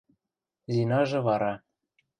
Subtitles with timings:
[0.73, 1.53] Зинажы вара...